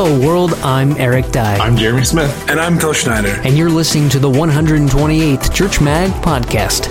[0.00, 0.54] Hello, world.
[0.62, 1.56] I'm Eric Dye.
[1.56, 2.48] I'm Jeremy Smith.
[2.48, 3.40] And I'm Phil Schneider.
[3.42, 6.86] And you're listening to the 128th Church Mag podcast.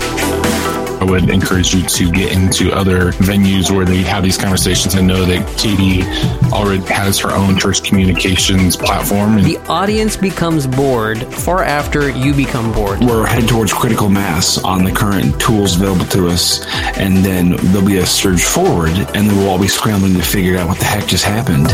[1.00, 4.94] I would encourage you to get into other venues where they have these conversations.
[4.94, 6.02] I know that Katie
[6.52, 9.42] already has her own church communications platform.
[9.42, 13.00] the audience becomes bored far after you become bored.
[13.00, 16.66] We're headed towards critical mass on the current tools available to us,
[16.98, 20.58] and then there'll be a surge forward, and then we'll all be scrambling to figure
[20.58, 21.68] out what the heck just happened.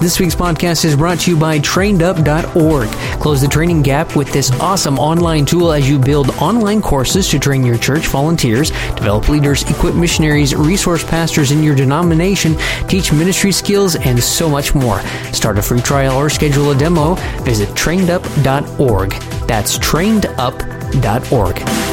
[0.00, 2.88] This week's podcast is brought to you by trainedup.org.
[3.20, 7.38] Close the training gap with this awesome online tool as you build online courses to
[7.38, 12.54] train your church volunteers, develop leaders, equip missionaries, resource pastors in your denomination,
[12.86, 15.00] teach ministry skills, and so much more.
[15.32, 17.14] Start a free trial or schedule a demo.
[17.44, 19.10] Visit trainedup.org.
[19.46, 21.83] That's trainedup.org.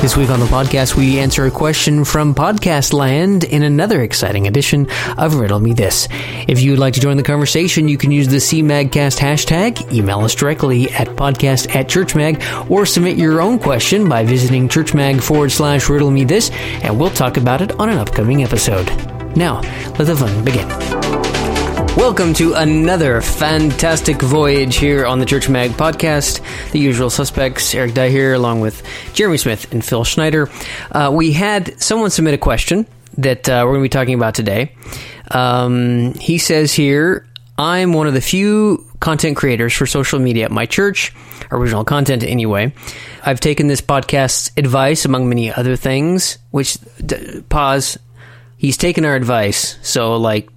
[0.00, 4.46] This week on the podcast, we answer a question from Podcast Land in another exciting
[4.46, 6.08] edition of Riddle Me This.
[6.48, 10.20] If you would like to join the conversation, you can use the CMAGcast hashtag, email
[10.20, 15.50] us directly at podcast at churchmag, or submit your own question by visiting churchmag forward
[15.50, 16.50] slash riddle me this,
[16.82, 18.86] and we'll talk about it on an upcoming episode.
[19.36, 19.60] Now,
[19.98, 21.09] let the fun begin.
[21.96, 26.40] Welcome to another fantastic voyage here on the Church Mag podcast.
[26.70, 30.48] The usual suspects, Eric Dye here, along with Jeremy Smith and Phil Schneider.
[30.90, 32.86] Uh, we had someone submit a question
[33.18, 34.74] that uh, we're going to be talking about today.
[35.30, 37.26] Um, he says here,
[37.58, 41.12] I'm one of the few content creators for social media at my church,
[41.50, 42.72] original content anyway.
[43.24, 47.98] I've taken this podcast's advice, among many other things, which, d- pause,
[48.56, 49.76] he's taken our advice.
[49.82, 50.48] So, like,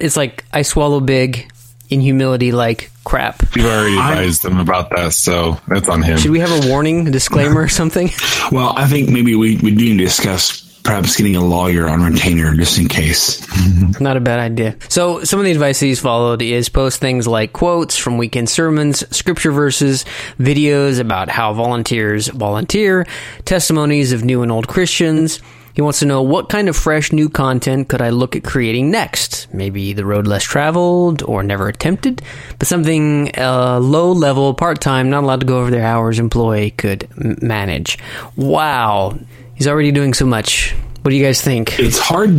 [0.00, 1.50] it's like I swallow big
[1.90, 3.42] in humility like crap.
[3.54, 6.18] You've already advised them about that, so that's on him.
[6.18, 8.10] Should we have a warning, a disclaimer, or something?
[8.50, 12.02] Well, I think maybe we, we do need to discuss perhaps getting a lawyer on
[12.02, 13.46] retainer just in case.
[14.00, 14.76] Not a bad idea.
[14.88, 19.04] So, some of the advice he's followed is post things like quotes from weekend sermons,
[19.16, 20.04] scripture verses,
[20.38, 23.06] videos about how volunteers volunteer,
[23.44, 25.40] testimonies of new and old Christians.
[25.74, 28.90] He wants to know what kind of fresh new content could I look at creating
[28.92, 29.52] next?
[29.52, 32.22] Maybe the road less traveled or never attempted,
[32.60, 36.70] but something uh, low level, part time, not allowed to go over their hours employee
[36.70, 37.98] could m- manage.
[38.36, 39.18] Wow,
[39.56, 40.72] he's already doing so much.
[41.02, 41.78] What do you guys think?
[41.78, 42.30] It's hard.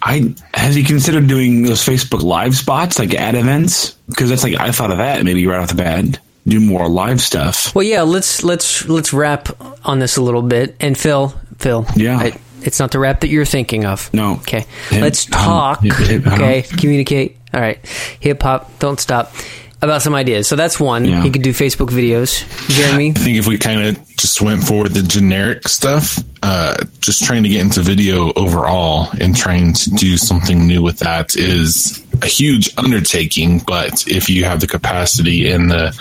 [0.00, 3.90] I has he considered doing those Facebook live spots like at events?
[4.08, 6.18] Because that's like I thought of that maybe right off the bat.
[6.46, 7.74] Do more live stuff.
[7.74, 8.02] Well, yeah.
[8.02, 9.48] Let's let's let's wrap
[9.84, 10.74] on this a little bit.
[10.80, 12.16] And Phil, Phil, Yeah.
[12.18, 14.12] I, it's not the rap that you're thinking of.
[14.12, 14.34] No.
[14.36, 14.64] Okay.
[14.90, 15.80] Hip- Let's um, talk.
[15.82, 16.62] hip- hip- okay.
[16.62, 17.36] Communicate.
[17.52, 17.78] All right.
[18.20, 18.78] Hip hop.
[18.78, 19.32] Don't stop.
[19.82, 20.48] About some ideas.
[20.48, 21.04] So that's one.
[21.04, 21.22] Yeah.
[21.22, 22.42] He could do Facebook videos.
[22.70, 23.10] Jeremy.
[23.10, 27.42] I think if we kind of just went for the generic stuff, uh, just trying
[27.42, 32.26] to get into video overall and trying to do something new with that is a
[32.26, 33.58] huge undertaking.
[33.66, 35.94] But if you have the capacity and the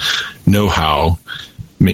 [0.46, 1.20] know how,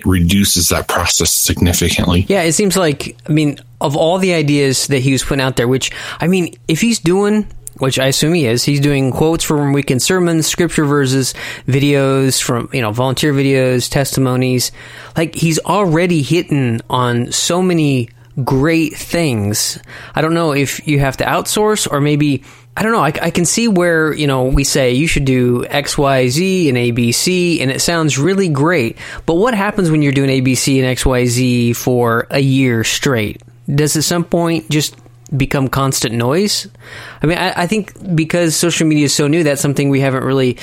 [0.05, 2.25] reduces that process significantly.
[2.27, 5.55] Yeah, it seems like I mean, of all the ideas that he was putting out
[5.55, 7.47] there, which I mean, if he's doing
[7.79, 8.63] which I assume he is.
[8.63, 11.33] He's doing quotes from weekend sermons, scripture verses,
[11.65, 14.71] videos from, you know, volunteer videos, testimonies.
[15.17, 18.09] Like, he's already hitting on so many
[18.43, 19.79] great things.
[20.13, 22.43] I don't know if you have to outsource or maybe,
[22.79, 23.03] I don't know.
[23.03, 26.69] I, I can see where, you know, we say you should do X, Y, Z
[26.69, 28.97] and ABC and it sounds really great.
[29.25, 33.41] But what happens when you're doing ABC and X, Y, Z for a year straight?
[33.67, 34.95] Does at some point just
[35.35, 36.69] become constant noise?
[37.21, 40.23] I mean, I, I think because social media is so new, that's something we haven't
[40.23, 40.57] really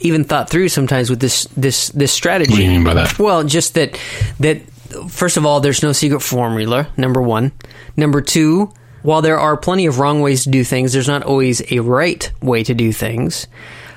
[0.00, 2.50] even thought through sometimes with this this this strategy.
[2.50, 3.20] What do you mean by that?
[3.20, 3.96] Well, just that
[4.40, 4.62] that
[5.08, 6.88] first of all, there's no secret formula.
[6.96, 7.52] Number one.
[7.96, 8.72] Number two.
[9.02, 12.30] While there are plenty of wrong ways to do things, there's not always a right
[12.42, 13.46] way to do things.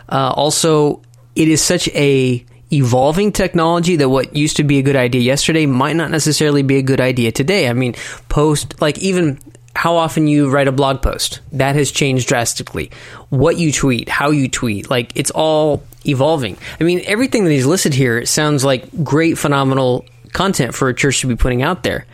[0.08, 1.02] Uh, also,
[1.36, 5.66] it is such a evolving technology that what used to be a good idea yesterday
[5.66, 7.68] might not necessarily be a good idea today.
[7.68, 7.96] I mean,
[8.28, 9.40] post like even
[9.76, 12.92] how often you write a blog post that has changed drastically.
[13.30, 16.58] What you tweet, how you tweet, like it's all evolving.
[16.80, 21.22] I mean, everything that he's listed here sounds like great, phenomenal content for a church
[21.22, 22.06] to be putting out there.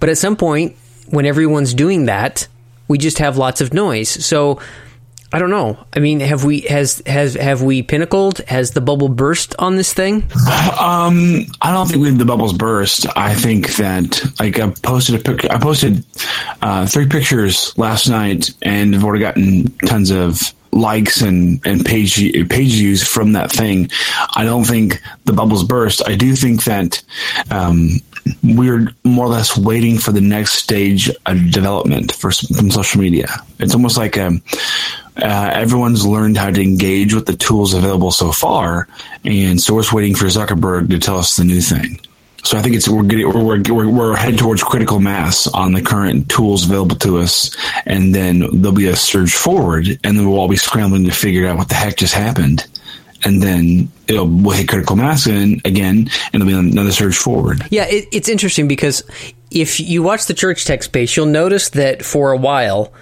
[0.00, 2.48] But at some point, when everyone's doing that,
[2.88, 4.08] we just have lots of noise.
[4.24, 4.60] So
[5.34, 5.84] I don't know.
[5.92, 8.38] I mean, have we has has have we pinnacled?
[8.46, 10.30] Has the bubble burst on this thing?
[10.80, 13.06] Um, I don't think the bubbles burst.
[13.16, 15.50] I think that like I posted a pic.
[15.50, 16.04] I posted
[16.62, 22.16] uh, three pictures last night, and I've already gotten tons of likes and and page
[22.48, 23.90] page views from that thing.
[24.36, 26.06] I don't think the bubbles burst.
[26.06, 27.02] I do think that
[27.50, 28.00] um,
[28.42, 33.28] we're more or less waiting for the next stage of development for from social media.
[33.58, 34.42] It's almost like um,
[35.16, 38.88] uh, everyone's learned how to engage with the tools available so far,
[39.24, 42.00] and so we're just waiting for Zuckerberg to tell us the new thing.
[42.44, 46.28] So I think it's we're getting we're, we're we're towards critical mass on the current
[46.28, 47.56] tools available to us,
[47.86, 51.46] and then there'll be a surge forward, and then we'll all be scrambling to figure
[51.46, 52.66] out what the heck just happened,
[53.24, 57.62] and then it'll we'll hit critical mass and again, and there'll be another surge forward.
[57.70, 59.02] Yeah, it, it's interesting because
[59.50, 62.92] if you watch the church tech space, you'll notice that for a while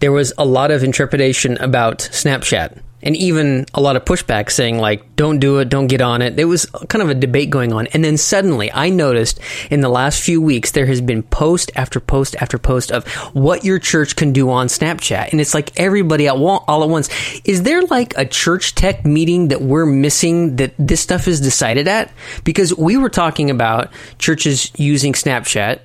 [0.00, 4.78] there was a lot of intrepidation about Snapchat and even a lot of pushback saying
[4.78, 6.36] like don't do it don't get on it.
[6.36, 7.86] There was kind of a debate going on.
[7.88, 12.00] And then suddenly i noticed in the last few weeks there has been post after
[12.00, 15.30] post after post of what your church can do on snapchat.
[15.32, 17.08] And it's like everybody at all at once.
[17.44, 21.88] Is there like a church tech meeting that we're missing that this stuff is decided
[21.88, 22.12] at?
[22.44, 25.80] Because we were talking about churches using snapchat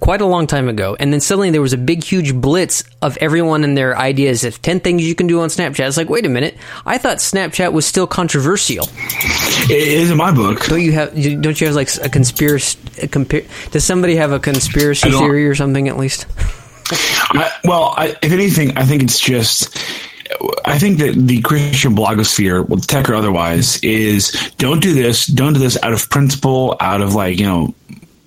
[0.00, 0.96] quite a long time ago.
[0.98, 4.60] And then suddenly there was a big, huge blitz of everyone and their ideas of
[4.62, 5.86] 10 things you can do on Snapchat.
[5.86, 6.56] It's like, wait a minute.
[6.84, 8.88] I thought Snapchat was still controversial.
[9.68, 10.64] It is in my book.
[10.66, 14.38] Don't you have, don't you have like a conspiracy, a compar- does somebody have a
[14.38, 16.26] conspiracy theory or something at least?
[16.90, 19.76] I, well, I, if anything, I think it's just,
[20.64, 25.54] I think that the Christian blogosphere, well, tech or otherwise, is don't do this, don't
[25.54, 27.74] do this out of principle, out of like, you know,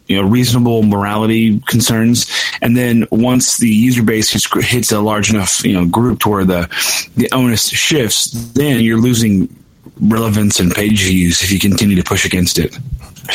[0.10, 2.30] you know reasonable morality concerns.
[2.62, 6.46] And then once the user base hits a large enough you know group to where
[6.46, 6.68] the
[7.16, 9.48] the onus shifts then you're losing
[10.02, 12.78] relevance and page views if you continue to push against it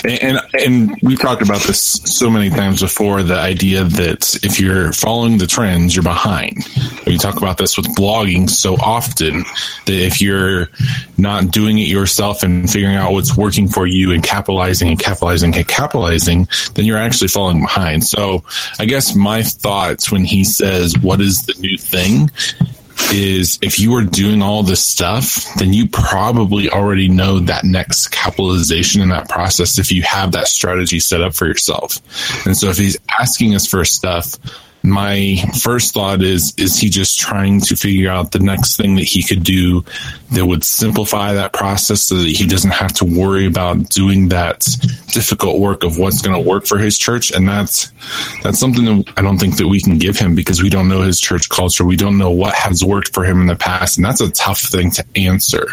[0.03, 3.23] and and we've talked about this so many times before.
[3.23, 6.67] The idea that if you're following the trends, you're behind.
[7.07, 9.45] We talk about this with blogging so often
[9.87, 10.69] that if you're
[11.19, 15.55] not doing it yourself and figuring out what's working for you and capitalizing and capitalizing
[15.55, 18.05] and capitalizing, then you're actually falling behind.
[18.05, 18.43] So
[18.79, 22.31] I guess my thoughts when he says, "What is the new thing?"
[23.13, 28.09] Is if you are doing all this stuff, then you probably already know that next
[28.09, 31.99] capitalization in that process if you have that strategy set up for yourself.
[32.47, 34.39] And so if he's asking us for stuff,
[34.85, 39.05] my first thought is is he just trying to figure out the next thing that
[39.05, 39.83] he could do
[40.33, 44.67] that would simplify that process so that he doesn't have to worry about doing that
[45.15, 47.93] difficult work of what's going to work for his church and that's
[48.43, 51.03] that's something that I don't think that we can give him because we don't know
[51.03, 51.85] his church culture.
[51.85, 54.61] We don't know what has worked for him in the past and that's a tough
[54.61, 55.69] thing to answer.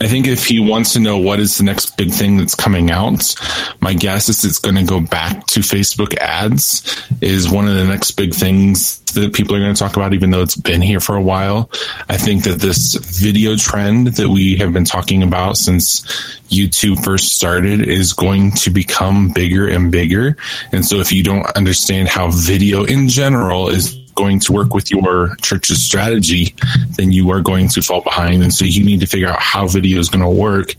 [0.00, 2.90] I think if he wants to know what is the next big thing that's coming
[2.90, 3.34] out
[3.80, 7.84] my guess is it's going to go back to Facebook ads is one of the
[7.84, 10.82] next big things things that people are going to talk about, even though it's been
[10.82, 11.70] here for a while.
[12.08, 16.02] I think that this video trend that we have been talking about since
[16.48, 20.36] YouTube first started is going to become bigger and bigger.
[20.72, 24.90] And so if you don't understand how video in general is going to work with
[24.90, 26.54] your church's strategy,
[26.96, 28.42] then you are going to fall behind.
[28.42, 30.74] And so you need to figure out how video is going to work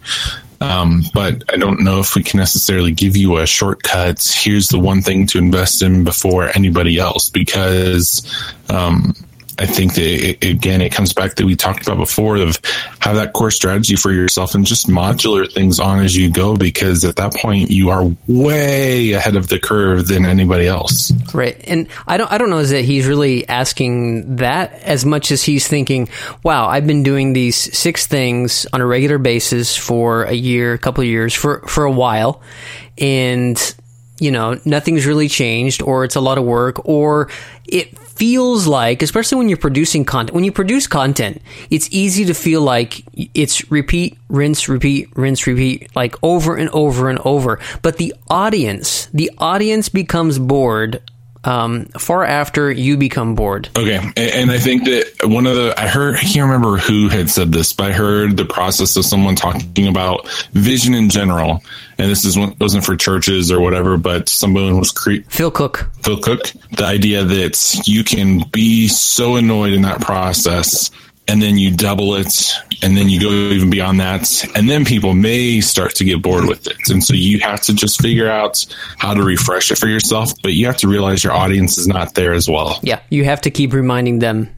[0.62, 4.22] um, but I don't know if we can necessarily give you a shortcut.
[4.22, 8.26] Here's the one thing to invest in before anybody else, because
[8.70, 9.14] um,
[9.60, 12.60] I think that it, again, it comes back that we talked about before of
[13.02, 17.04] have that core strategy for yourself and just modular things on as you go, because
[17.04, 21.12] at that point you are way ahead of the curve than anybody else.
[21.34, 21.60] Right.
[21.68, 25.44] And I don't, I don't know is that he's really asking that as much as
[25.44, 26.08] he's thinking,
[26.42, 30.78] wow, I've been doing these six things on a regular basis for a year, a
[30.78, 32.42] couple of years for, for a while.
[32.98, 33.76] And,
[34.20, 37.30] you know, nothing's really changed or it's a lot of work or
[37.68, 42.34] it feels like, especially when you're producing content, when you produce content, it's easy to
[42.34, 43.02] feel like
[43.34, 47.60] it's repeat, rinse, repeat, rinse, repeat, like over and over and over.
[47.82, 51.02] But the audience, the audience becomes bored
[51.44, 53.70] um, far after you become bored.
[53.78, 57.08] Okay, and, and, I think that one of the I heard I can't remember who
[57.08, 61.64] had said this, but I heard the process of someone talking about vision in general,
[61.98, 65.90] and this is wasn't for churches or whatever, but someone was cre- Phil Cooke.
[66.04, 70.92] Phil Cooke, the idea that you can be so annoyed in that process
[71.30, 75.14] and then you double it and then you go even beyond that and then people
[75.14, 76.90] may start to get bored with it.
[76.90, 78.66] And so you have to just figure out
[78.98, 82.16] how to refresh it for yourself but you have to realize your audience is not
[82.16, 82.80] there as well.
[82.82, 84.50] Yeah you have to keep reminding them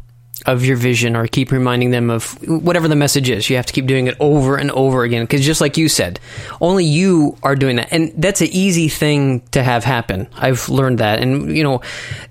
[0.46, 3.50] of your vision or keep reminding them of whatever the message is.
[3.50, 6.20] You have to keep doing it over and over again because just like you said,
[6.60, 7.92] only you are doing that.
[7.92, 10.28] And that's an easy thing to have happen.
[10.36, 11.20] I've learned that.
[11.20, 11.82] And, you know,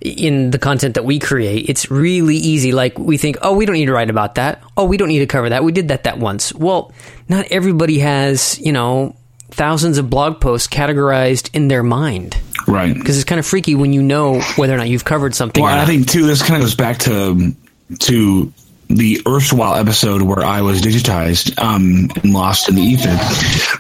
[0.01, 2.73] in the content that we create, it's really easy.
[2.73, 4.63] Like we think, oh, we don't need to write about that.
[4.77, 5.65] Oh, we don't need to cover that.
[5.65, 6.53] We did that that once.
[6.55, 6.93] Well,
[7.29, 9.15] not everybody has, you know,
[9.51, 12.37] thousands of blog posts categorized in their mind.
[12.67, 12.95] Right.
[12.95, 15.63] Because it's kind of freaky when you know whether or not you've covered something.
[15.63, 16.27] Well, I think too.
[16.27, 17.57] This kind of goes back to um,
[17.99, 18.53] to
[18.89, 23.19] the erstwhile episode where I was digitized um, and lost in the ether.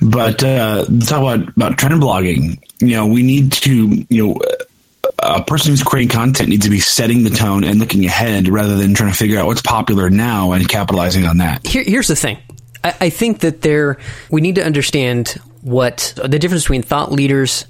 [0.00, 2.62] But uh, talk about about trend blogging.
[2.81, 4.40] You know, we need to you know.
[5.23, 8.76] A person who's creating content needs to be setting the tone and looking ahead rather
[8.76, 11.67] than trying to figure out what's popular now and capitalizing on that.
[11.67, 12.38] Here, here's the thing.
[12.83, 13.99] I, I think that there
[14.31, 17.67] we need to understand what the difference between thought leaders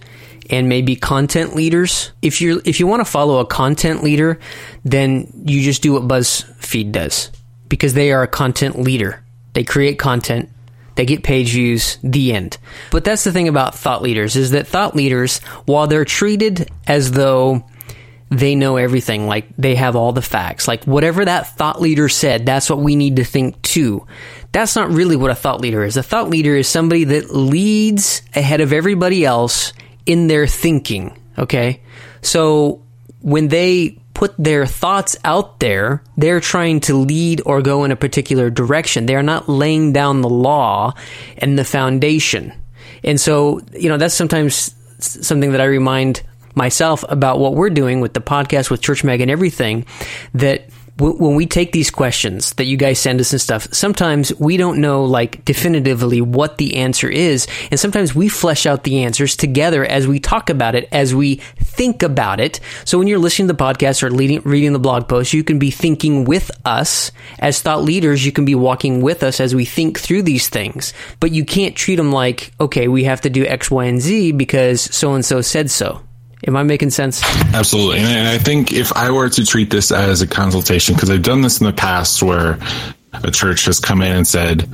[0.51, 2.13] and maybe content leaders.
[2.21, 4.39] If you're if you want to follow a content leader,
[4.85, 7.31] then you just do what BuzzFeed does
[7.69, 9.25] because they are a content leader.
[9.55, 10.51] They create content.
[10.97, 12.59] They get page views, the end.
[12.91, 17.13] But that's the thing about thought leaders is that thought leaders, while they're treated as
[17.13, 17.65] though
[18.31, 22.45] they know everything, like they have all the facts, like whatever that thought leader said,
[22.45, 24.07] that's what we need to think too.
[24.53, 25.97] That's not really what a thought leader is.
[25.97, 29.73] A thought leader is somebody that leads ahead of everybody else
[30.07, 31.17] in their thinking.
[31.39, 31.81] Okay.
[32.23, 32.83] So
[33.21, 37.97] when they put their thoughts out there, they're trying to lead or go in a
[37.97, 39.07] particular direction.
[39.07, 40.95] They are not laying down the law
[41.39, 42.53] and the foundation.
[43.03, 46.23] And so, you know, that's sometimes something that I remind
[46.55, 49.87] myself about what we're doing with the podcast, with Church Mag and everything,
[50.35, 50.69] that
[51.01, 54.81] when we take these questions that you guys send us and stuff, sometimes we don't
[54.81, 57.47] know like definitively what the answer is.
[57.71, 61.37] And sometimes we flesh out the answers together as we talk about it, as we
[61.57, 62.61] think about it.
[62.85, 65.59] So when you're listening to the podcast or leading, reading the blog post, you can
[65.59, 68.25] be thinking with us as thought leaders.
[68.25, 71.75] You can be walking with us as we think through these things, but you can't
[71.75, 75.25] treat them like, okay, we have to do X, Y, and Z because so and
[75.25, 76.03] so said so.
[76.47, 77.23] Am I making sense?
[77.55, 77.99] Absolutely.
[77.99, 81.43] And I think if I were to treat this as a consultation, because I've done
[81.43, 82.59] this in the past where
[83.13, 84.69] a church has come in and said,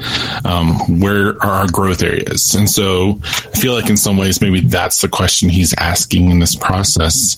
[0.44, 2.54] um, where are our growth areas?
[2.54, 6.38] And so I feel like in some ways, maybe that's the question he's asking in
[6.38, 7.36] this process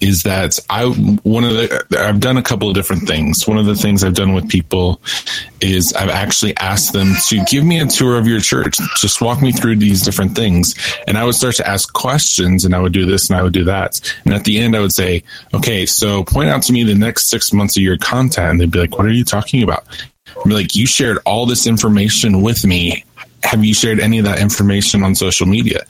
[0.00, 3.46] is that I one of the I've done a couple of different things.
[3.46, 5.00] One of the things I've done with people
[5.60, 8.78] is I've actually asked them to give me a tour of your church.
[8.96, 10.74] Just walk me through these different things.
[11.06, 13.54] And I would start to ask questions and I would do this and I would
[13.54, 14.00] do that.
[14.24, 15.22] And at the end I would say,
[15.54, 18.50] okay, so point out to me the next six months of your content.
[18.50, 19.86] And they'd be like, what are you talking about?
[20.44, 23.04] Be like, you shared all this information with me
[23.42, 25.80] have you shared any of that information on social media?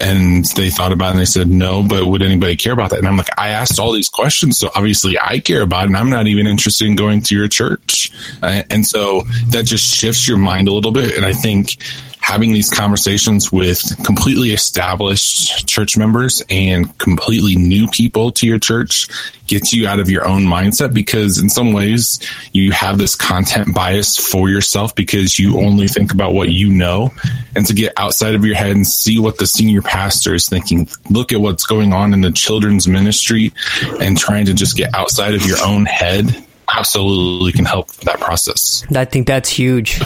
[0.00, 2.98] And they thought about it and they said, no, but would anybody care about that?
[3.00, 4.58] And I'm like, I asked all these questions.
[4.58, 7.48] So obviously I care about it and I'm not even interested in going to your
[7.48, 8.12] church.
[8.42, 11.16] Uh, and so that just shifts your mind a little bit.
[11.16, 11.76] And I think
[12.22, 19.08] having these conversations with completely established church members and completely new people to your church
[19.48, 22.20] gets you out of your own mindset because in some ways
[22.52, 27.10] you have this content bias for yourself because you only think about what you know
[27.56, 30.88] and to get outside of your head and see what the senior pastor is thinking
[31.10, 33.52] look at what's going on in the children's ministry
[34.00, 38.84] and trying to just get outside of your own head absolutely can help that process.
[38.94, 40.00] I think that's huge.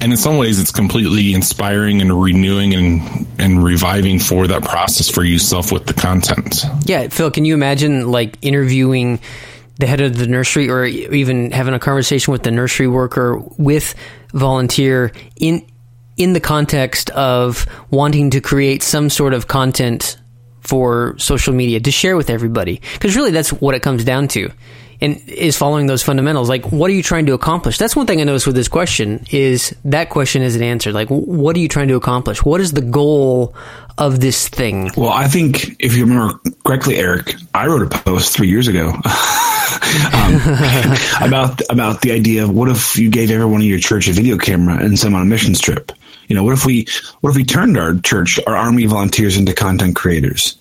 [0.00, 5.10] And in some ways, it's completely inspiring and renewing and, and reviving for that process
[5.10, 6.64] for yourself with the content.
[6.84, 9.20] Yeah, Phil, can you imagine like interviewing
[9.78, 13.94] the head of the nursery or even having a conversation with the nursery worker with
[14.32, 15.66] volunteer in
[16.16, 20.18] in the context of wanting to create some sort of content
[20.60, 24.50] for social media to share with everybody because really that's what it comes down to
[25.00, 26.48] and is following those fundamentals.
[26.48, 27.78] Like what are you trying to accomplish?
[27.78, 30.94] That's one thing i noticed with this question is that question isn't answered.
[30.94, 32.44] Like what are you trying to accomplish?
[32.44, 33.54] What is the goal
[33.98, 34.90] of this thing?
[34.96, 38.88] Well i think if you remember correctly eric i wrote a post three years ago
[40.12, 40.34] um,
[41.20, 44.38] about about the idea of what if you gave everyone in your church a video
[44.38, 45.92] camera and sent them on a missions trip?
[46.28, 46.86] You know what if we
[47.20, 50.56] what if we turned our church our army volunteers into content creators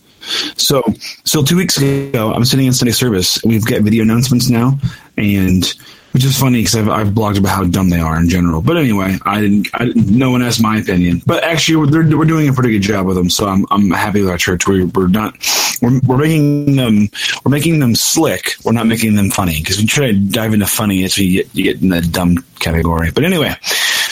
[0.57, 0.83] so,
[1.23, 3.41] so two weeks ago, I'm sitting in Sunday service.
[3.43, 4.77] We've got video announcements now,
[5.17, 5.63] and
[6.11, 8.61] which is funny because I've, I've blogged about how dumb they are in general.
[8.61, 9.67] But anyway, I didn't.
[9.73, 11.21] I didn't no one asked my opinion.
[11.25, 13.29] But actually, we're, we're doing a pretty good job with them.
[13.29, 14.67] So I'm I'm happy with our church.
[14.67, 15.35] We, we're not.
[15.81, 17.09] We're, we're making them.
[17.43, 18.55] We're making them slick.
[18.63, 21.55] We're not making them funny because we try to dive into funny as we get
[21.55, 23.11] you get in the dumb category.
[23.11, 23.55] But anyway.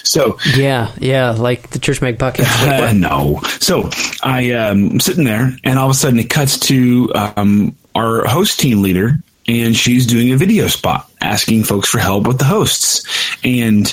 [0.04, 2.48] So yeah, yeah, like the Church Mag podcast.
[2.68, 3.40] Uh, no.
[3.60, 3.90] So
[4.24, 8.26] I um, am sitting there, and all of a sudden it cuts to um, our
[8.26, 12.46] host team leader, and she's doing a video spot asking folks for help with the
[12.46, 13.06] hosts.
[13.44, 13.92] And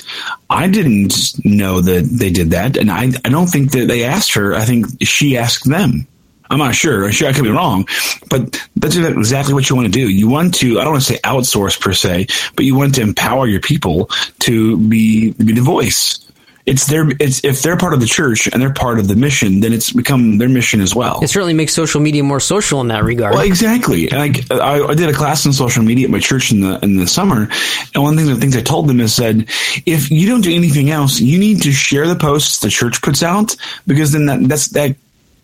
[0.49, 4.33] I didn't know that they did that, and I I don't think that they asked
[4.33, 4.53] her.
[4.55, 6.07] I think she asked them.
[6.49, 7.05] I'm not sure.
[7.05, 7.87] I'm sure, I could be wrong,
[8.29, 10.09] but that's exactly what you want to do.
[10.09, 13.01] You want to, I don't want to say outsource per se, but you want to
[13.01, 14.09] empower your people
[14.39, 16.19] to be, be the voice.
[16.65, 19.59] it's their it's if they're part of the church and they're part of the mission,
[19.59, 21.19] then it's become their mission as well.
[21.21, 23.35] It certainly makes social media more social in that regard.
[23.35, 24.07] Well, exactly.
[24.07, 26.97] Like I, I did a class on social media at my church in the in
[26.97, 27.47] the summer,
[27.93, 29.47] and one of the things I told them is said,
[29.85, 33.21] if you don't do anything else, you need to share the posts the church puts
[33.21, 34.95] out because then that that's that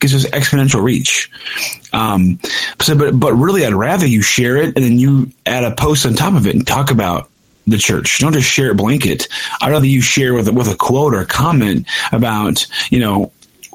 [0.02, 1.32] gives us exponential reach.
[1.94, 2.40] Um,
[2.82, 6.06] so, but but really, I'd rather you share it and then you add a post
[6.06, 7.30] on top of it and talk about
[7.68, 8.20] the church.
[8.20, 9.28] Don't just share a blanket.
[9.62, 13.32] I'd rather you share with with a quote or a comment about you know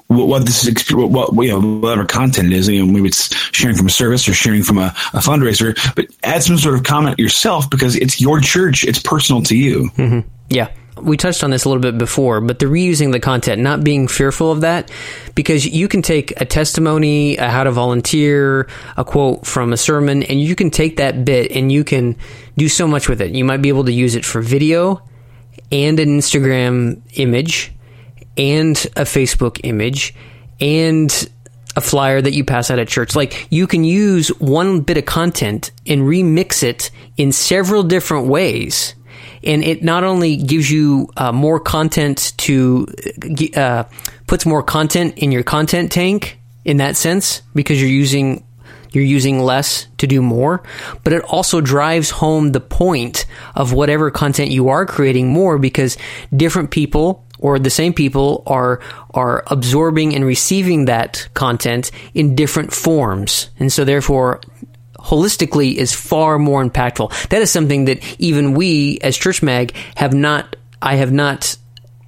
[0.08, 3.76] what this is, what, you know, whatever content it is, you know, maybe it's sharing
[3.76, 7.18] from a service or sharing from a, a fundraiser, but add some sort of comment
[7.18, 8.84] yourself because it's your church.
[8.84, 9.90] It's personal to you.
[9.96, 10.28] Mm-hmm.
[10.48, 13.84] Yeah we touched on this a little bit before, but the reusing the content, not
[13.84, 14.90] being fearful of that,
[15.34, 20.22] because you can take a testimony, a how to volunteer, a quote from a sermon,
[20.22, 22.16] and you can take that bit and you can
[22.56, 23.32] do so much with it.
[23.32, 25.02] You might be able to use it for video
[25.70, 27.72] and an Instagram image
[28.38, 30.14] and a Facebook image
[30.60, 31.30] and
[31.74, 33.14] a flyer that you pass out at church.
[33.14, 38.94] Like you can use one bit of content and remix it in several different ways
[39.44, 42.86] and it not only gives you uh, more content to
[43.56, 43.84] uh,
[44.26, 48.44] puts more content in your content tank in that sense because you're using
[48.92, 50.62] you're using less to do more,
[51.04, 55.98] but it also drives home the point of whatever content you are creating more because
[56.34, 62.72] different people or the same people are are absorbing and receiving that content in different
[62.72, 63.50] forms.
[63.58, 64.40] And so therefore
[65.06, 67.28] holistically is far more impactful.
[67.28, 71.56] That is something that even we as Church Mag have not, I have not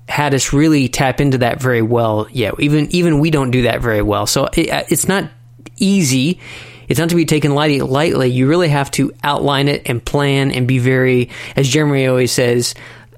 [0.08, 2.54] had us really tap into that very well yet.
[2.58, 4.26] Even, even we don't do that very well.
[4.26, 5.30] So it, uh, it's not
[5.76, 6.40] easy.
[6.88, 8.28] It's not to be taken lightly, lightly.
[8.28, 12.74] You really have to outline it and plan and be very, as Jeremy always says,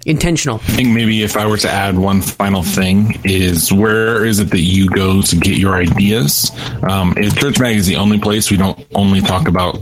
[0.07, 0.57] intentional.
[0.57, 4.51] I think maybe if I were to add one final thing is where is it
[4.51, 6.51] that you go to get your ideas?
[6.89, 9.79] Um, Church Mag is the only place we don't only talk about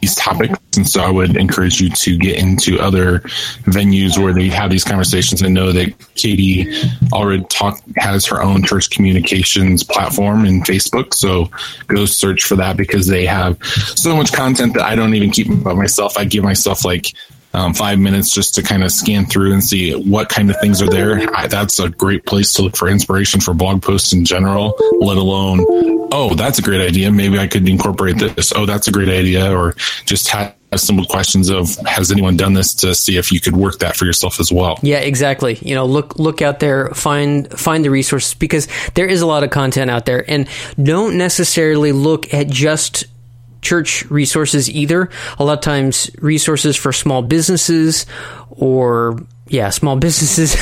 [0.00, 3.20] these topics, and so I would encourage you to get into other
[3.66, 5.44] venues where they have these conversations.
[5.44, 6.66] I know that Katie
[7.12, 11.48] already talk has her own church communications platform in Facebook, so
[11.86, 15.48] go search for that because they have so much content that I don't even keep
[15.48, 16.18] about myself.
[16.18, 17.14] I give myself like
[17.54, 20.80] um, five minutes just to kind of scan through and see what kind of things
[20.80, 21.20] are there.
[21.34, 25.16] I, that's a great place to look for inspiration for blog posts in general, let
[25.16, 25.60] alone,
[26.12, 27.10] oh, that's a great idea.
[27.10, 28.52] Maybe I could incorporate this.
[28.54, 29.54] Oh, that's a great idea.
[29.56, 33.56] Or just have simple questions of has anyone done this to see if you could
[33.56, 34.78] work that for yourself as well.
[34.82, 35.58] Yeah, exactly.
[35.60, 39.44] You know, look look out there, find find the resources because there is a lot
[39.44, 40.48] of content out there and
[40.82, 43.04] don't necessarily look at just
[43.62, 45.08] church resources either.
[45.38, 48.06] A lot of times, resources for small businesses
[48.50, 50.54] or yeah, small businesses.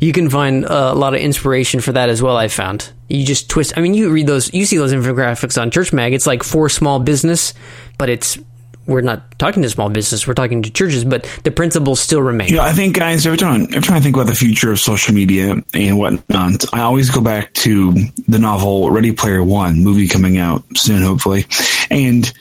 [0.00, 2.36] you can find a lot of inspiration for that as well.
[2.36, 3.76] I found you just twist.
[3.76, 6.12] I mean, you read those, you see those infographics on Church Mag.
[6.12, 7.54] It's like for small business,
[7.98, 8.38] but it's
[8.86, 12.52] we're not talking to small business, we're talking to churches, but the principles still remain.
[12.52, 15.14] Yeah, I think, guys, every time, every time I think about the future of social
[15.14, 17.92] media and whatnot, I always go back to
[18.28, 21.46] the novel Ready Player One movie coming out soon, hopefully.
[21.90, 22.32] And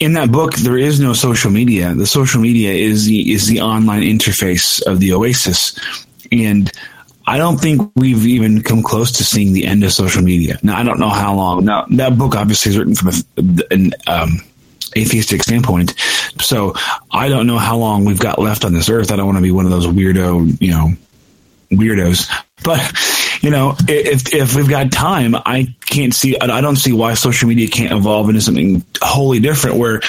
[0.00, 1.94] in that book, there is no social media.
[1.94, 5.78] The social media is the, is the online interface of the Oasis.
[6.32, 6.70] And
[7.26, 10.58] I don't think we've even come close to seeing the end of social media.
[10.62, 11.64] Now, I don't know how long.
[11.64, 14.40] Now, that book obviously is written from a, an, um,
[14.96, 15.94] atheistic standpoint.
[16.40, 16.74] So
[17.10, 19.12] I don't know how long we've got left on this earth.
[19.12, 20.92] I don't want to be one of those weirdo, you know,
[21.70, 22.30] weirdos.
[22.64, 22.80] But
[23.42, 26.38] you know, if if we've got time, I can't see.
[26.38, 29.78] I don't see why social media can't evolve into something wholly different.
[29.78, 30.00] Where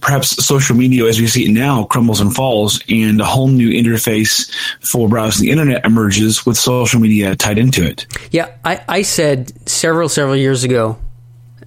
[0.00, 3.68] perhaps social media, as we see it now, crumbles and falls, and a whole new
[3.68, 8.06] interface for browsing the internet emerges with social media tied into it.
[8.30, 10.96] Yeah, I, I said several several years ago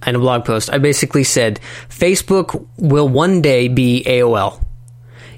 [0.06, 4.64] in a blog post, I basically said Facebook will one day be AOL.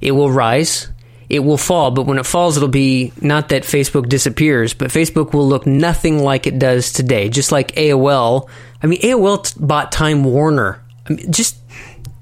[0.00, 0.88] It will rise,
[1.28, 5.32] it will fall, but when it falls, it'll be not that Facebook disappears, but Facebook
[5.32, 7.28] will look nothing like it does today.
[7.28, 8.48] Just like AOL.
[8.82, 10.82] I mean, AOL t- bought Time Warner.
[11.08, 11.56] I mean, just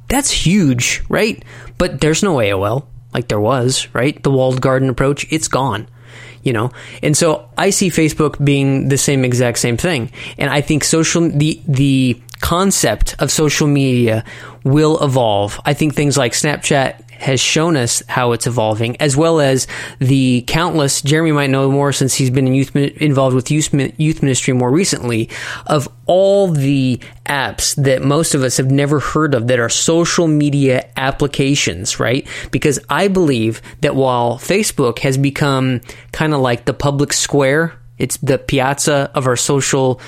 [0.08, 1.44] that's huge, right?
[1.78, 4.20] But there's no AOL like there was, right?
[4.22, 5.88] The walled garden approach, it's gone
[6.42, 6.70] you know
[7.02, 11.28] and so i see facebook being the same exact same thing and i think social
[11.28, 14.24] the the concept of social media
[14.64, 15.58] will evolve.
[15.64, 19.68] I think things like Snapchat has shown us how it's evolving, as well as
[20.00, 21.02] the countless.
[21.02, 24.72] Jeremy might know more since he's been in youth, involved with youth, youth ministry more
[24.72, 25.30] recently.
[25.66, 30.26] Of all the apps that most of us have never heard of that are social
[30.26, 32.26] media applications, right?
[32.50, 38.16] Because I believe that while Facebook has become kind of like the public square, it's
[38.18, 40.00] the piazza of our social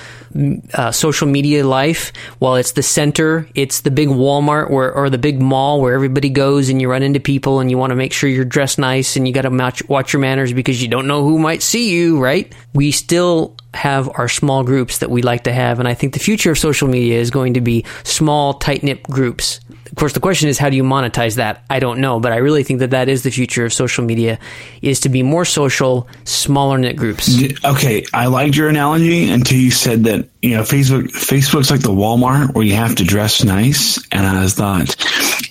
[0.73, 2.11] uh, social media life.
[2.39, 6.29] While it's the center, it's the big Walmart where, or the big mall where everybody
[6.29, 9.15] goes and you run into people and you want to make sure you're dressed nice
[9.15, 12.19] and you got to watch your manners because you don't know who might see you,
[12.19, 12.53] right?
[12.73, 15.79] We still have our small groups that we like to have.
[15.79, 19.03] And I think the future of social media is going to be small, tight knit
[19.03, 19.59] groups
[19.95, 21.63] of course, the question is how do you monetize that?
[21.69, 24.39] I don't know, but I really think that that is the future of social media:
[24.81, 27.41] is to be more social, smaller knit groups.
[27.63, 31.03] Okay, I liked your analogy until you said that you know Facebook.
[31.13, 34.97] Facebook's like the Walmart where you have to dress nice, and I thought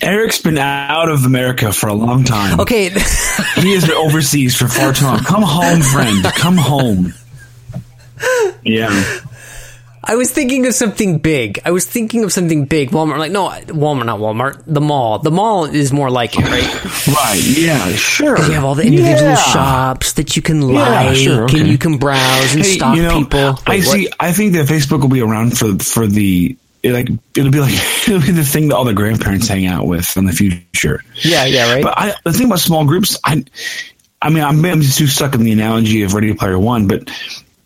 [0.03, 2.59] Eric's been out of America for a long time.
[2.59, 2.89] Okay,
[3.55, 5.23] he has been overseas for far too long.
[5.23, 6.23] Come home, friend.
[6.23, 7.13] Come home.
[8.63, 8.89] Yeah.
[10.07, 11.59] I was thinking of something big.
[11.65, 12.91] I was thinking of something big.
[12.91, 14.63] Walmart, like no, Walmart, not Walmart.
[14.67, 15.19] The mall.
[15.19, 17.07] The mall is more like it, right?
[17.07, 17.41] right.
[17.43, 17.89] Yeah.
[17.95, 18.37] Sure.
[18.37, 19.35] You have all the individual yeah.
[19.35, 21.61] shops that you can like, yeah, sure, okay.
[21.61, 23.53] and you can browse and hey, stalk you know, people.
[23.67, 24.09] Wait, I see.
[24.19, 27.73] I think that Facebook will be around for for the like it'll be like
[28.07, 31.03] it'll be the thing that all the grandparents hang out with in the future.
[31.15, 31.83] Yeah, yeah, right.
[31.83, 33.43] But I, the thing about small groups, I,
[34.21, 37.09] I mean, I'm, I'm just too stuck in the analogy of Ready Player One, but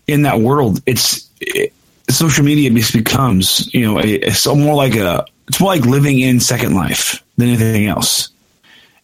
[0.08, 1.73] in that world, it's it,
[2.10, 6.19] social media just becomes, you know, a, it's more like a, it's more like living
[6.19, 8.30] in Second Life than anything else.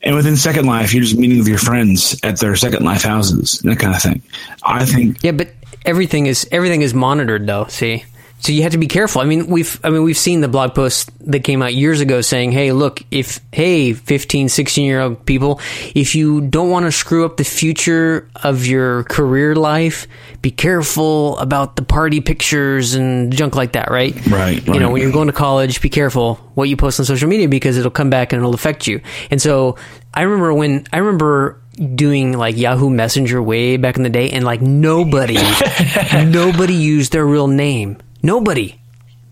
[0.01, 3.59] And within Second Life, you're just meeting with your friends at their Second Life houses,
[3.59, 4.21] that kind of thing.
[4.63, 5.23] I think.
[5.23, 5.49] Yeah, but
[5.83, 7.65] everything is everything is monitored, though.
[7.65, 8.05] See,
[8.39, 9.21] so you have to be careful.
[9.21, 12.21] I mean, we've I mean we've seen the blog post that came out years ago
[12.21, 15.59] saying, "Hey, look, if hey, 15, 16-year-old people,
[15.95, 20.07] if you don't want to screw up the future of your career life,
[20.41, 24.13] be careful about the party pictures and junk like that, right?
[24.27, 24.63] Right.
[24.65, 24.79] You right.
[24.79, 27.77] know, when you're going to college, be careful what you post on social media because
[27.77, 29.01] it'll come back and it'll affect you.
[29.31, 29.77] And so,
[30.13, 34.45] I remember when I remember doing like Yahoo Messenger way back in the day, and
[34.45, 35.37] like nobody,
[36.13, 37.97] nobody used their real name.
[38.25, 38.79] Nobody.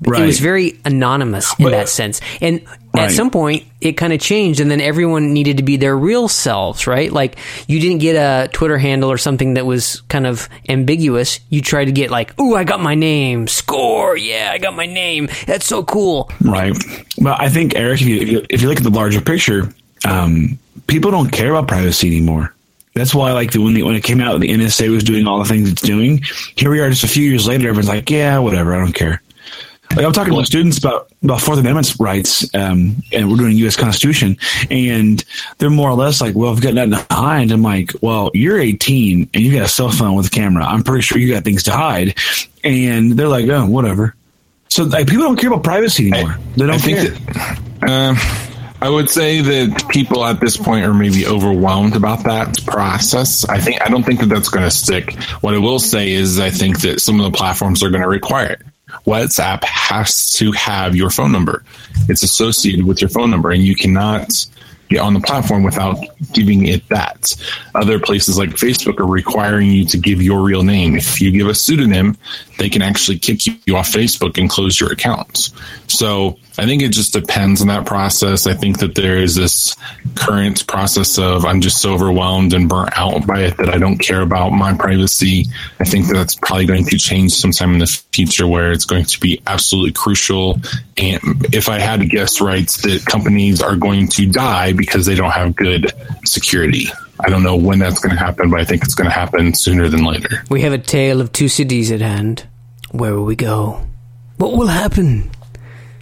[0.05, 0.21] Right.
[0.21, 2.19] It was very anonymous in but, that sense.
[2.41, 3.05] And right.
[3.05, 6.27] at some point, it kind of changed, and then everyone needed to be their real
[6.27, 7.09] selves, right?
[7.09, 11.39] Like, you didn't get a Twitter handle or something that was kind of ambiguous.
[11.49, 14.87] You tried to get, like, ooh, I got my name, score, yeah, I got my
[14.87, 15.29] name.
[15.47, 16.29] That's so cool.
[16.41, 16.73] Right.
[17.17, 19.73] Well, I think, Eric, if you, if you, if you look at the larger picture,
[20.05, 22.52] um, people don't care about privacy anymore.
[22.93, 25.39] That's why, like, the, when, the, when it came out, the NSA was doing all
[25.39, 26.21] the things it's doing.
[26.55, 27.67] Here we are, just a few years later.
[27.69, 28.75] Everyone's like, "Yeah, whatever.
[28.75, 29.21] I don't care."
[29.95, 33.75] Like, I'm talking to students about about Fourth Amendment rights, um, and we're doing U.S.
[33.75, 34.37] Constitution,
[34.71, 35.23] and
[35.57, 38.59] they're more or less like, "Well, I've got nothing to hide." I'm like, "Well, you're
[38.59, 40.63] 18 and you got a cell phone with a camera.
[40.63, 42.17] I'm pretty sure you got things to hide."
[42.63, 44.15] And they're like, "Oh, whatever."
[44.69, 46.31] So, like, people don't care about privacy anymore.
[46.31, 47.03] I, they don't I care.
[47.09, 48.52] That, uh,
[48.83, 53.47] I would say that people at this point are maybe overwhelmed about that process.
[53.47, 55.13] I think I don't think that that's going to stick.
[55.39, 58.09] What I will say is I think that some of the platforms are going to
[58.09, 58.61] require it.
[59.07, 61.63] WhatsApp has to have your phone number.
[62.09, 64.45] It's associated with your phone number, and you cannot
[64.97, 65.97] on the platform without
[66.33, 67.35] giving it that.
[67.75, 70.95] Other places like Facebook are requiring you to give your real name.
[70.95, 72.17] If you give a pseudonym,
[72.57, 75.49] they can actually kick you off Facebook and close your account.
[75.87, 78.45] So I think it just depends on that process.
[78.45, 79.75] I think that there is this
[80.15, 83.97] current process of I'm just so overwhelmed and burnt out by it that I don't
[83.97, 85.45] care about my privacy.
[85.79, 89.05] I think that that's probably going to change sometime in the future where it's going
[89.05, 90.59] to be absolutely crucial.
[90.97, 95.15] And if I had to guess right, that companies are going to die because they
[95.15, 95.91] don't have good
[96.25, 96.87] security.
[97.19, 99.53] I don't know when that's going to happen, but I think it's going to happen
[99.53, 100.43] sooner than later.
[100.49, 102.47] We have a tale of two cities at hand.
[102.91, 103.85] Where will we go?
[104.37, 105.31] What will happen?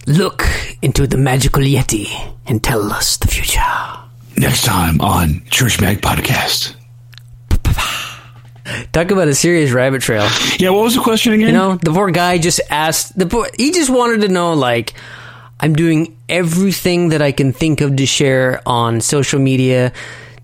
[0.06, 0.44] Look
[0.82, 2.06] into the magical Yeti
[2.46, 3.60] and tell us the future.
[4.36, 6.74] Next time on Church Mag Podcast.
[8.92, 10.28] Talk about a serious rabbit trail.
[10.58, 11.48] Yeah, what was the question again?
[11.48, 14.94] You know, the poor guy just asked the poor, he just wanted to know like
[15.62, 19.92] I'm doing everything that I can think of to share on social media.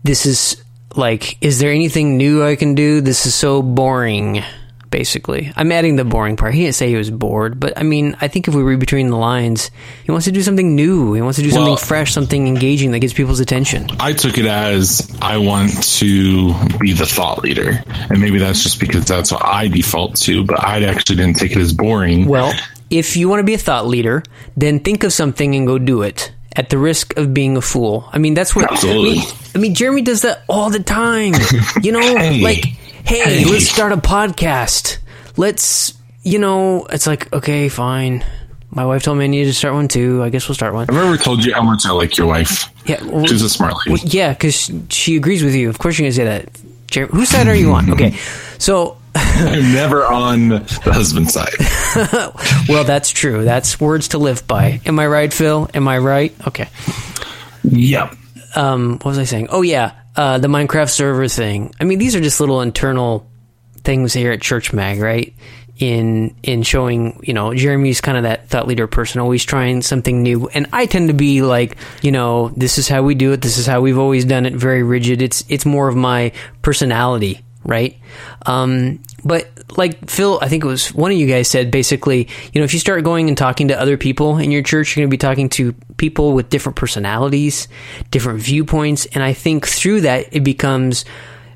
[0.05, 0.63] This is
[0.97, 3.01] like is there anything new I can do?
[3.01, 4.43] This is so boring
[4.91, 5.53] basically.
[5.57, 6.55] I'm adding the boring part.
[6.55, 9.09] He didn't say he was bored, but I mean, I think if we read between
[9.11, 9.71] the lines,
[10.05, 11.13] he wants to do something new.
[11.13, 13.89] He wants to do something well, fresh, something engaging that gets people's attention.
[14.01, 17.83] I took it as I want to be the thought leader.
[18.09, 21.53] And maybe that's just because that's what I default to, but I actually didn't take
[21.53, 22.27] it as boring.
[22.27, 22.55] Well,
[22.91, 24.23] if you want to be a thought leader,
[24.57, 28.09] then think of something and go do it at the risk of being a fool.
[28.13, 28.71] I mean, that's what.
[28.71, 29.19] Absolutely.
[29.19, 31.35] I mean, I mean Jeremy does that all the time.
[31.83, 32.41] You know, hey.
[32.41, 32.65] like
[33.05, 34.99] hey, let's start a podcast.
[35.37, 38.25] Let's, you know, it's like, okay, fine.
[38.71, 40.23] My wife told me I needed to start one too.
[40.23, 40.87] I guess we'll start one.
[40.91, 42.69] I've never told you how much I like your wife.
[42.87, 43.91] Yeah, well, She's a smart lady.
[43.93, 45.71] well, yeah, because she agrees with you.
[45.71, 46.49] Of course, you're gonna say that.
[46.89, 47.91] Jer- Whose side are you on?
[47.93, 48.19] Okay,
[48.59, 48.98] so
[49.39, 51.55] I'm never on the husband side.
[52.69, 53.45] well, that's true.
[53.45, 54.81] That's words to live by.
[54.87, 55.69] Am I right, Phil?
[55.75, 56.35] Am I right?
[56.47, 56.69] Okay.
[57.65, 58.15] Yep.
[58.57, 59.49] um, what was I saying?
[59.51, 61.75] Oh yeah, uh, the Minecraft server thing.
[61.81, 63.29] I mean, these are just little internal
[63.85, 65.35] things here at Church Mag, right?
[65.79, 70.23] In in showing, you know, Jeremy's kind of that thought leader person, always trying something
[70.23, 73.43] new, and I tend to be like, you know, this is how we do it.
[73.43, 74.55] This is how we've always done it.
[74.55, 75.23] Very rigid.
[75.23, 77.97] It's it's more of my personality, right?
[78.45, 82.61] Um, but like Phil, I think it was one of you guys said basically, you
[82.61, 85.11] know, if you start going and talking to other people in your church, you're going
[85.11, 87.69] to be talking to people with different personalities,
[88.11, 91.05] different viewpoints, and I think through that it becomes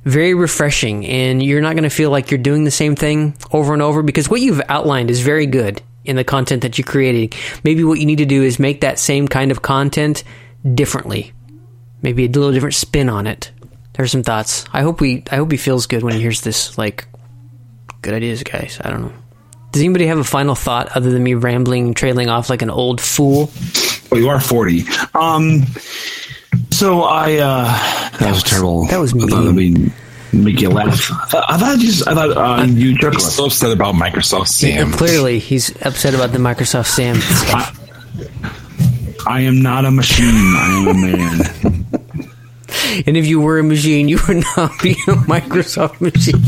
[0.05, 3.73] very refreshing and you're not going to feel like you're doing the same thing over
[3.73, 7.31] and over because what you've outlined is very good in the content that you're creating.
[7.65, 10.25] Maybe what you need to do is make that same kind of content
[10.75, 11.33] differently.
[12.03, 13.51] Maybe a little different spin on it.
[13.95, 14.67] There's some thoughts.
[14.73, 17.07] I hope we I hope he feels good when he hears this like
[18.03, 18.79] good ideas, guys.
[18.85, 19.12] I don't know.
[19.73, 23.01] Does anybody have a final thought other than me rambling, trailing off like an old
[23.01, 23.51] fool?
[24.11, 24.83] Well, you are 40.
[25.15, 25.62] Um,
[26.71, 27.65] so I, uh,
[28.19, 28.85] that was terrible.
[28.88, 29.91] that was I thought that'd be,
[30.33, 31.11] make you laugh.
[31.35, 33.12] I, I thought just, I thought, uh, you chuckle.
[33.12, 34.93] He's so upset about Microsoft Sam.
[34.93, 37.79] Clearly, he's upset about the Microsoft Sam stuff.
[39.27, 40.27] I am not a machine.
[40.27, 41.87] I am a man.
[43.07, 46.43] And if you were a machine, you would not be a Microsoft machine.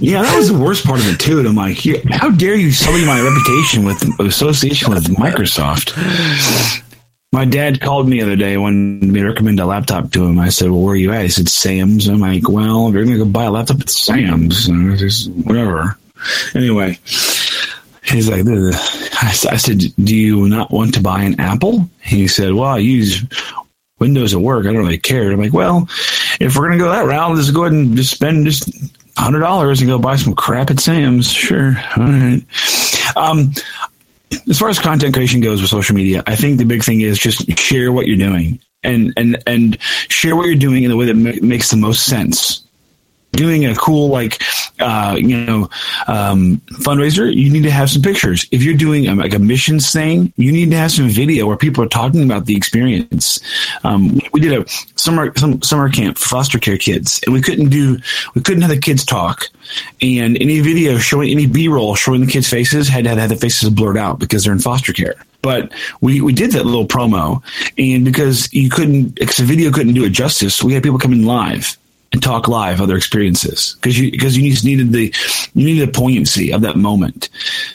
[0.00, 1.40] Yeah, that was the worst part of it too.
[1.40, 1.78] I'm like,
[2.10, 5.92] how dare you sully my reputation with association with Microsoft?
[7.32, 10.40] My dad called me the other day when we recommended a laptop to him.
[10.40, 13.04] I said, "Well, where are you at?" He said, "Sam's." I'm like, "Well, if you're
[13.04, 14.66] gonna go buy a laptop at Sam's,
[14.98, 15.96] just whatever."
[16.56, 18.44] Anyway, he's like.
[18.46, 22.78] I I said, "Do you not want to buy an Apple?" He said, "Well, I
[22.78, 23.24] use
[24.00, 24.66] Windows at work.
[24.66, 25.88] I don't really care." I'm like, "Well,
[26.40, 28.68] if we're gonna go that route, let's go ahead and just spend just
[29.16, 32.42] hundred dollars and go buy some crap at Sam's." Sure, all right.
[33.16, 33.52] Um,
[34.48, 37.18] as far as content creation goes with social media, I think the big thing is
[37.18, 41.06] just share what you're doing and and and share what you're doing in the way
[41.06, 42.62] that ma- makes the most sense.
[43.32, 44.42] Doing a cool like
[44.80, 45.68] uh, you know
[46.08, 48.46] um, fundraiser, you need to have some pictures.
[48.50, 51.56] If you're doing um, like a missions thing, you need to have some video where
[51.56, 53.40] people are talking about the experience.
[53.84, 57.68] Um, we did a summer some summer camp for foster care kids, and we couldn't
[57.68, 57.98] do
[58.34, 59.48] we couldn't have the kids talk,
[60.02, 63.36] and any video showing any B roll showing the kids' faces had to have the
[63.36, 65.14] faces blurred out because they're in foster care.
[65.42, 67.42] But we, we did that little promo,
[67.78, 71.12] and because you couldn't, because the video couldn't do it justice, we had people come
[71.12, 71.78] in live
[72.12, 75.14] and talk live other experiences because you because you just needed the
[75.54, 77.28] you needed the poignancy of that moment.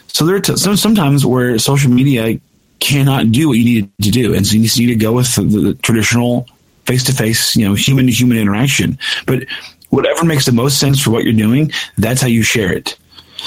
[0.08, 2.40] So there are t- some, sometimes where social media
[2.80, 5.34] cannot do what you need to do, and so you just need to go with
[5.36, 6.48] the, the traditional
[6.86, 8.98] face to face, you know, human to human interaction.
[9.26, 9.46] But
[9.90, 12.98] whatever makes the most sense for what you're doing, that's how you share it.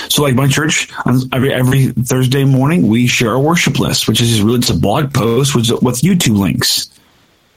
[0.09, 0.90] So, like my church,
[1.33, 5.12] every every Thursday morning, we share our worship list, which is really just a blog
[5.12, 6.90] post with with YouTube links.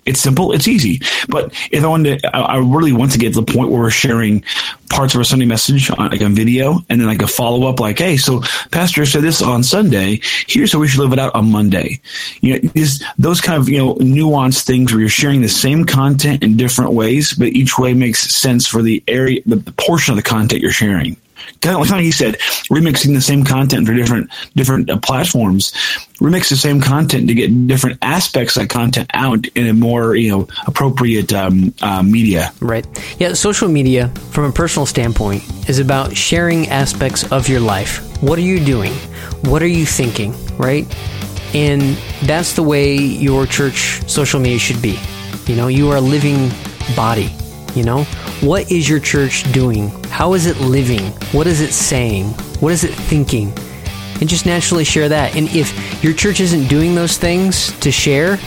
[0.06, 1.02] It's simple, it's easy.
[1.30, 3.92] But if I wanted to, I really want to get to the point where we're
[3.92, 4.44] sharing
[4.90, 7.80] parts of our Sunday message on like on video, and then like a follow up,
[7.80, 10.20] like, hey, so Pastor said this on Sunday.
[10.48, 12.02] Here's how we should live it out on Monday.
[12.42, 15.86] You know, is those kind of you know nuanced things where you're sharing the same
[15.86, 20.16] content in different ways, but each way makes sense for the area, the portion of
[20.18, 21.16] the content you're sharing
[21.62, 22.36] kind of like you said,
[22.69, 25.71] remixing the same content for different different uh, platforms.
[26.19, 30.30] Remix the same content to get different aspects of content out in a more you
[30.30, 32.51] know appropriate um, uh, media.
[32.62, 32.86] Right.
[33.19, 37.99] Yeah, social media, from a personal standpoint, is about sharing aspects of your life.
[38.21, 38.93] What are you doing?
[39.43, 40.34] What are you thinking?
[40.58, 40.86] Right?
[41.54, 44.99] And that's the way your church social media should be.
[45.47, 46.49] You know, you are a living
[46.95, 47.34] body.
[47.76, 48.04] You know,
[48.42, 49.90] what is your church doing?
[50.10, 51.12] How is it living?
[51.32, 52.26] What is it saying?
[52.60, 53.54] What is it thinking?
[54.20, 55.36] And just naturally share that.
[55.36, 58.38] And if your church isn't doing those things to share,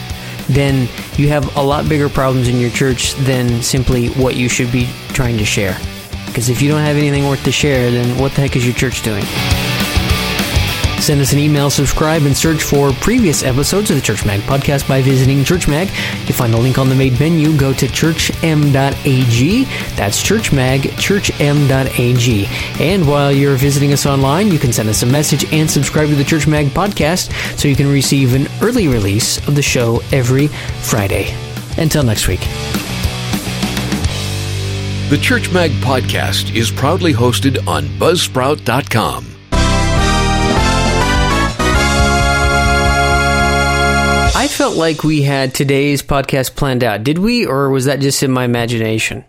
[0.49, 4.71] then you have a lot bigger problems in your church than simply what you should
[4.71, 5.77] be trying to share.
[6.27, 8.75] Because if you don't have anything worth to share, then what the heck is your
[8.75, 9.25] church doing?
[11.05, 14.89] Send us an email, subscribe, and search for previous episodes of the Church Mag podcast
[14.89, 15.89] by visiting Church Mag.
[16.27, 17.55] You find a link on the main menu.
[17.59, 19.65] Go to churchm.ag.
[19.97, 22.47] That's Church Mag, churchm.ag.
[22.83, 26.15] And while you're visiting us online, you can send us a message and subscribe to
[26.15, 30.47] the Church Mag podcast so you can receive an early release of the show every
[30.81, 31.37] Friday.
[31.77, 32.41] Until next week.
[35.11, 39.34] The Church Mag podcast is proudly hosted on Buzzsprout.com.
[44.77, 47.05] like we had today's podcast planned out.
[47.05, 49.25] Did we, or was that just in my imagination?